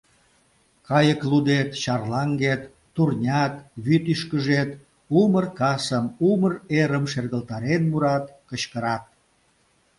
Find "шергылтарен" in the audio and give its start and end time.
7.11-7.81